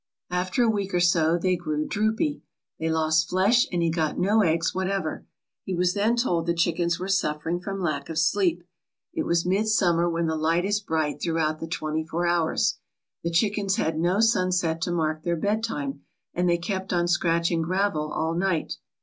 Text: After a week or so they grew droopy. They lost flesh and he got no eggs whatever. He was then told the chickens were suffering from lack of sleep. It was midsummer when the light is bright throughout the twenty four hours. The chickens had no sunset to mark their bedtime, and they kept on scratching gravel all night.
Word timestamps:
After 0.31 0.63
a 0.63 0.67
week 0.67 0.95
or 0.95 0.99
so 0.99 1.37
they 1.37 1.55
grew 1.55 1.85
droopy. 1.87 2.41
They 2.79 2.89
lost 2.89 3.29
flesh 3.29 3.67
and 3.71 3.83
he 3.83 3.91
got 3.91 4.17
no 4.17 4.41
eggs 4.41 4.73
whatever. 4.73 5.27
He 5.63 5.75
was 5.75 5.93
then 5.93 6.15
told 6.15 6.47
the 6.47 6.55
chickens 6.55 6.99
were 6.99 7.07
suffering 7.07 7.59
from 7.59 7.79
lack 7.79 8.09
of 8.09 8.17
sleep. 8.17 8.63
It 9.13 9.27
was 9.27 9.45
midsummer 9.45 10.09
when 10.09 10.25
the 10.25 10.35
light 10.35 10.65
is 10.65 10.79
bright 10.79 11.21
throughout 11.21 11.59
the 11.59 11.67
twenty 11.67 12.03
four 12.03 12.25
hours. 12.25 12.79
The 13.23 13.29
chickens 13.29 13.75
had 13.75 13.99
no 13.99 14.19
sunset 14.21 14.81
to 14.81 14.91
mark 14.91 15.21
their 15.21 15.37
bedtime, 15.37 16.01
and 16.33 16.49
they 16.49 16.57
kept 16.57 16.91
on 16.91 17.07
scratching 17.07 17.61
gravel 17.61 18.11
all 18.11 18.33
night. 18.33 18.77